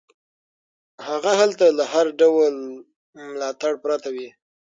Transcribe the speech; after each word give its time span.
هغه 1.07 1.31
هلته 1.39 1.65
له 1.77 1.83
هر 1.93 2.07
ډول 2.21 2.53
ملاتړ 3.31 3.73
پرته 3.83 4.07
وي. 4.15 4.29